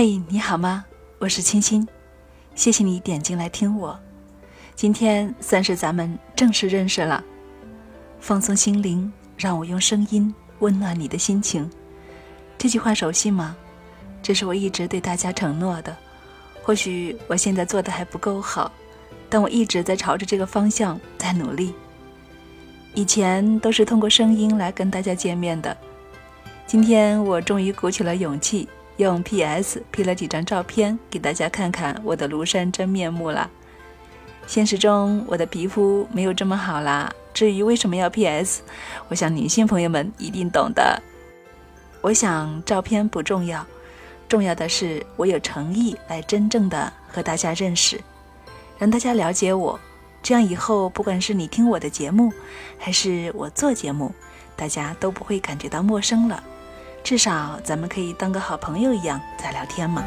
[0.00, 0.84] 嘿，你好吗？
[1.18, 1.84] 我是清新，
[2.54, 3.98] 谢谢你点进来听我。
[4.76, 7.20] 今天算是咱们正式认识了，
[8.20, 11.68] 放松心灵，让我用声音温暖你的心情。
[12.56, 13.56] 这句话熟悉吗？
[14.22, 15.96] 这是我一直对大家承诺的。
[16.62, 18.70] 或许我现在做的还不够好，
[19.28, 21.74] 但我一直在朝着这个方向在努力。
[22.94, 25.76] 以前都是通过声音来跟大家见面的，
[26.68, 33.50] 今天我终于鼓起了勇气，用 PS P 了几张照片给大家看看我的庐山真面目了。
[34.46, 38.62] 现实中我的皮肤没有这么好啦，至于为什么要 PS，
[39.08, 41.00] 我想女性朋友们一定懂的。
[42.00, 43.64] 我想照片不重要，
[44.28, 48.00] 重要的是我有诚意来真正的和大家认识，
[48.78, 49.78] 让大家了解我。
[50.22, 52.32] 这样以后，不管是你听我的节目，
[52.78, 54.12] 还是我做节目，
[54.56, 56.42] 大家都不会感觉到陌生了。
[57.02, 60.04] 至少咱们可以当个好朋友一样在聊天嘛。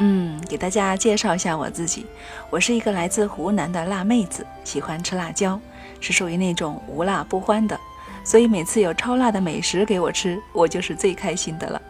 [0.00, 2.06] 嗯，给大家介绍一下我自己，
[2.50, 5.60] 我是一个来自湖南的辣妹子，喜欢吃辣椒，
[6.00, 7.76] 是属于那种无辣不欢的，
[8.22, 11.82] 所以每次有超辣的美食给我吃，我就是最开心的了。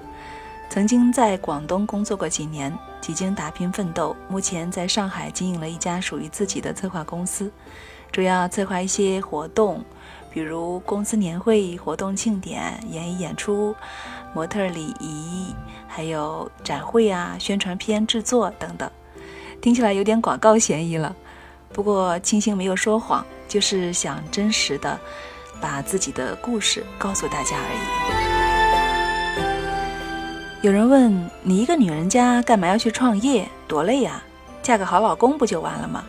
[0.71, 7.51] 曾经在广东工作过几年，几经打拼奋斗，目前在上海经营了一家属于自己的策划公司，
[8.11, 9.85] 主要策划一些活动，
[10.31, 13.75] 比如公司年会、活动庆典、演艺演出、
[14.35, 15.55] 模特礼仪，
[15.87, 18.91] 还有展会啊、宣传片制作等等。
[19.61, 21.15] 听起来有点广告嫌疑了，
[21.73, 24.99] 不过清新没有说谎，就是想真实的
[25.61, 27.79] 把自己的故事告诉大家而已。
[30.61, 33.49] 有人问你，一个女人家干嘛要去创业？
[33.67, 34.23] 多累呀！
[34.63, 36.05] 嫁个好老公不就完了吗？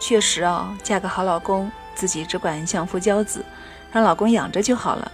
[0.00, 3.44] 确实哦，嫁个好老公，自己只管相夫教子，
[3.92, 5.12] 让老公养着就好了。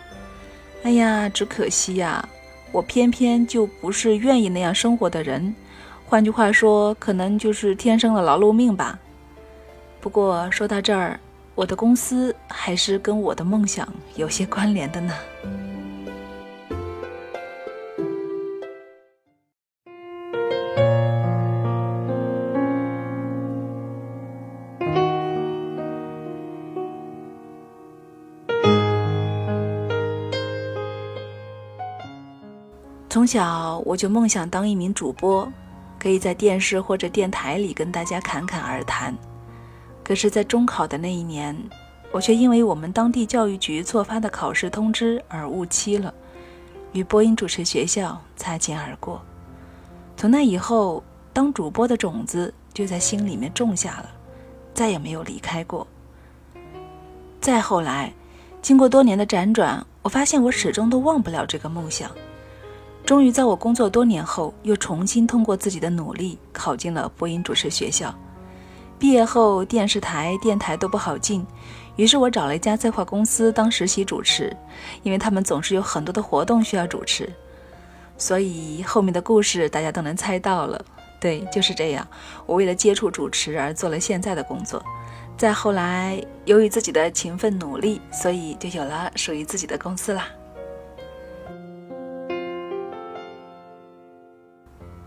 [0.85, 2.27] 哎呀，只可惜呀，
[2.71, 5.55] 我偏偏就不是愿意那样生活的人。
[6.07, 8.97] 换句话说，可能就是天生的劳碌命吧。
[10.01, 11.19] 不过说到这儿，
[11.57, 15.13] 我的公司还是跟我的梦想有些关联的呢。
[33.17, 35.51] 从小我就梦想当一名主播，
[35.99, 39.17] 可以在电视或者电台里跟大家侃侃而谈。
[40.05, 41.57] 可是，在中考的那一年，
[42.13, 46.13] 我却因为我们当地教育局错发的考试通知而误期了，
[46.93, 49.19] 与播音主持学校擦肩而过。
[50.15, 54.11] 从那以后，当主播的种子就在心里面种下了，
[54.75, 55.87] 再也没有离开过。
[57.41, 58.13] 再后来，
[58.61, 62.11] 经过多年的辗转，我发现我始终都忘不了这个梦想。
[63.05, 68.15] 终于在我工作多年后，又重新通过自己的努力考进了播音主持学校。
[68.99, 71.47] 毕业后，电视台、电台都不好进，
[71.97, 74.57] 于是我找了一家策划公司当实习主持，
[75.03, 77.31] 因为他们总是有很多的活动需要主持。
[78.19, 80.83] 所以后面的故事大家都能猜到了。
[81.21, 82.07] 对，就是这样。
[82.47, 84.83] 我为了接触主持而做了现在的工作。
[85.37, 90.27] 再后来，由于自己的勤奋努力，所以就有了属于自己的公司啦。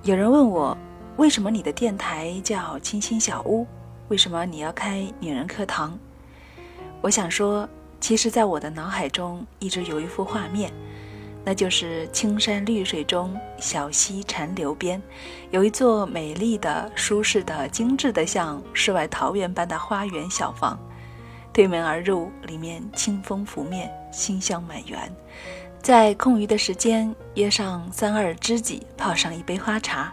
[0.04, 0.78] 有人问我，
[1.18, 3.68] 为什么你的电台叫清新小屋？
[4.08, 6.00] 为什么你要开女人课堂？
[7.02, 7.68] 我想说，
[8.00, 10.72] 其实，在我的脑海中一直有一幅画面，
[11.44, 15.02] 那就是青山绿水中，小溪潺流边，
[15.52, 20.80] 有一座美丽的、舒适的、精致的像世外桃源般的花园小房。
[21.52, 25.14] 推门而入，里面清风拂面，馨香满园。
[25.82, 30.12] 在空余的时间，约上三二知己，泡上一杯花茶，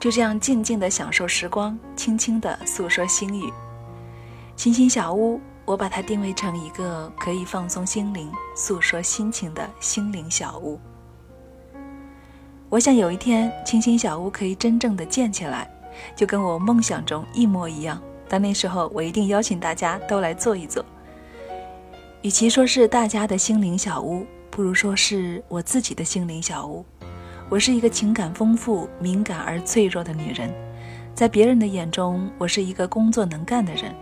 [0.00, 3.52] 就这样静静的享受时光，轻轻的诉说心语。
[4.56, 10.80] 清新小屋，我把它定位成一个可以放松心灵、诉说心情的心灵小屋。
[12.70, 15.70] 我想有一天，清新小屋可以真正的建起来，
[16.16, 18.00] 就跟我梦想中一模一样。
[18.30, 20.82] 到那时候，我一定邀请大家都来坐一坐。
[22.22, 24.26] 与其说是大家的心灵小屋。
[24.52, 26.84] 不如说是我自己的心灵小屋。
[27.48, 30.52] 我是一个情感丰富、敏感而脆弱的女人，
[31.14, 33.94] 在别人的眼中，我是一个工作能干的人。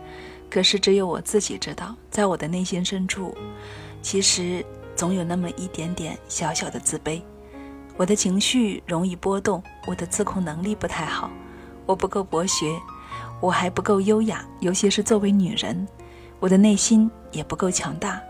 [0.50, 3.32] 可是只有我自己知道，在我的内心深处，
[4.02, 4.66] 其实
[4.96, 7.22] 总有那么一点点小小的自卑。
[7.96, 11.30] 我的情绪容易波动，我的自控能力不太好，
[11.86, 12.76] 我不够博学，
[13.40, 15.86] 我还不够优雅，尤其是作为女人，
[16.40, 18.20] 我的内心也不够强大。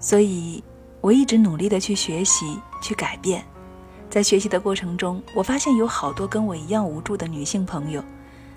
[0.00, 0.62] 所以，
[1.00, 3.44] 我一直努力的去学习、去改变，
[4.08, 8.02] 在学习的过程中，我发现有好多跟我一样无助的女性朋友，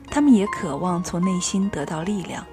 [0.09, 2.45] 她们也渴望从内心得到力量。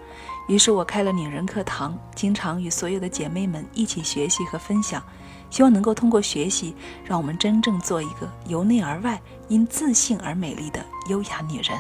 [0.48, 5.02] 于是我开了女人课堂，经常与所有的姐妹们一起学习和分享，
[5.50, 6.74] 希望能够通过学习，
[7.04, 11.78] 让我们真正做一个由内而外、因自信而美丽的优雅女人。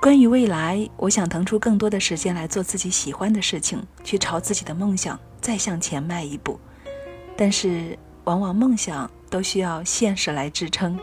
[0.00, 6.58] 关于未来，我想腾出更多的时间来做自己喜欢的事情，去朝自己的梦想再向前迈一步。
[7.36, 7.98] 但是。
[8.24, 10.96] 往往梦想都需要现实来支撑，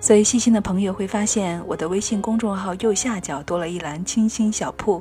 [0.00, 5.00] 所以细心的朋友会发现我的微信公众号右下角多了一栏“清新小铺”。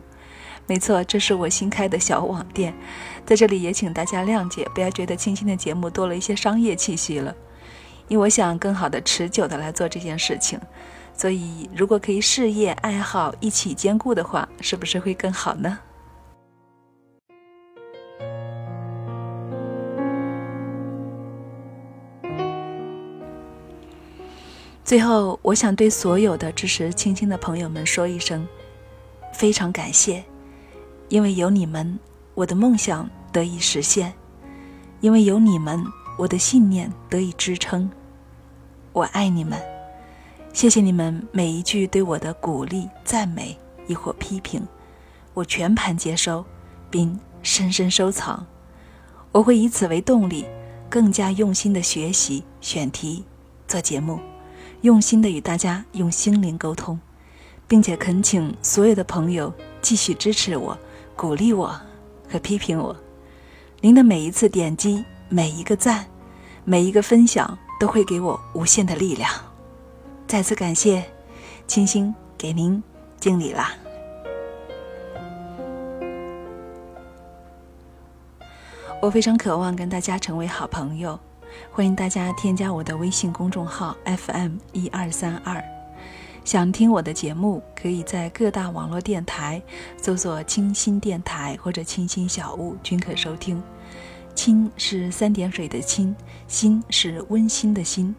[0.68, 2.74] 没错，这是我新开的小网店，
[3.26, 7.36] 在这里也请大家谅解，不要觉得清新的节目多了一些商业气息了，
[8.08, 10.60] 因为我想更好的、持久的来做这件事情。
[11.14, 15.78] 所以，如果可以事业爱好一起兼顾的话，是不是会更好呢？
[24.84, 28.46] 最后，我想对所有的支持青青的朋友们说一声，
[29.32, 30.22] 非常感谢，
[31.08, 31.98] 因为有你们，
[32.34, 34.12] 我的梦想得以实现；
[35.00, 35.82] 因为有你们，
[36.18, 37.90] 我的信念得以支撑。
[38.92, 39.58] 我爱你们，
[40.54, 43.58] 谢谢你们每一句对我的鼓励、赞美
[43.88, 44.62] 亦或批评，
[45.34, 46.46] 我全盘接收，
[46.90, 48.46] 并深深收藏。
[49.32, 50.46] 我会以此为动力，
[50.90, 53.24] 更加用心的学习、选题、
[53.68, 54.20] 做节目。
[54.82, 57.00] 用心的与大家用心灵沟通，
[57.68, 60.78] 并且恳请所有的朋友继续支持我、
[61.16, 61.80] 鼓励我
[62.30, 62.96] 和批评我。
[63.80, 66.06] 您的每一次点击、每一个赞、
[66.66, 69.32] 每一个分享，都会给我无限的力量。
[70.32, 71.04] 再次感谢，
[71.68, 72.82] 清新给您
[73.20, 73.74] 敬礼啦！
[79.02, 81.20] 我非常渴望跟大家成为好朋友。
[81.70, 85.62] 欢迎大家添加我的微信公众号 FM 一二三二，
[86.46, 89.62] 想听我的节目，可以在各大网络电台
[90.02, 93.62] 搜索“清新电台”或者“清新小屋”均可收听。
[94.34, 96.16] 清是三点水的清，
[96.48, 98.16] 心是温馨的心。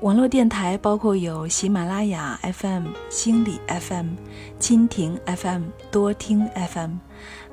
[0.00, 4.08] 网络电台包括有喜马拉雅 FM、心理 FM、
[4.60, 6.96] 蜻蜓 FM、多听 FM。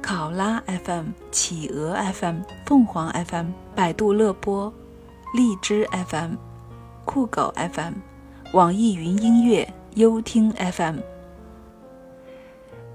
[0.03, 4.71] 考拉 FM、企鹅 FM、凤凰 FM、百度乐播、
[5.33, 6.33] 荔枝 FM、
[7.05, 7.93] 酷狗 FM、
[8.51, 9.65] 网易云音乐、
[9.95, 10.97] 优听 FM。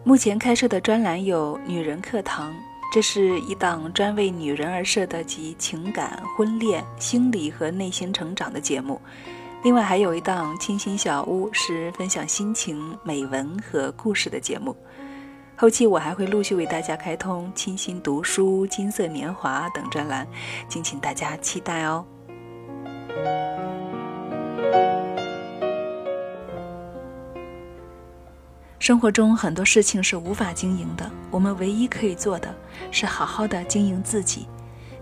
[0.04, 2.54] 目前开设的专栏有“女人课堂”，
[2.92, 9.00] 这是一档专为女人而设的集情感、婚恋、心理和内心成长的节目。
[9.64, 14.74] 另外还有一档“清新小屋”，是分享心情、美文和故事的节目。
[15.56, 20.26] 后期我还会陆续为大家开通“清新读书”“金色年华”等专栏，
[20.68, 22.04] 敬请大家期待哦。
[28.78, 32.54] 生活中很多事情是无法经营的，我们唯一可以做的
[32.92, 34.46] 是好好的经营自己，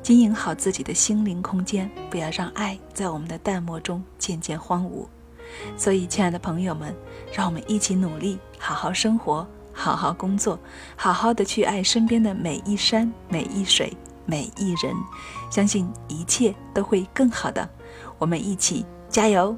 [0.06, 5.04] 经营好自己的心灵空间，不要让爱在我们的淡漠中渐渐荒芜。
[5.76, 6.94] 所以，亲爱的朋友们，
[7.32, 9.44] 让我们一起努力，好好生活。
[9.72, 10.56] 好好工作，
[10.94, 14.94] 好好的去爱身边的每一山、每一水、每一人，
[15.50, 17.68] 相信一切都会更好的。
[18.16, 19.56] 我们一起加油！